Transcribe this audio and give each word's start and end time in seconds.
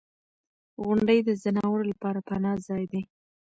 •غونډۍ 0.83 1.19
د 1.27 1.29
ځناورو 1.43 1.83
لپاره 1.91 2.19
پناه 2.27 2.57
ځای 2.67 2.83
دی. 2.91 3.01